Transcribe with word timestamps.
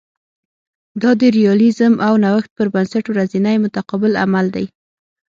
دا 1.01 1.11
د 1.19 1.21
ریالیزم 1.37 1.93
او 2.07 2.13
نوښت 2.23 2.49
پر 2.57 2.67
بنسټ 2.73 3.05
ورځنی 3.09 3.55
متقابل 3.65 4.13
عمل 4.23 4.45
دی 4.55 4.65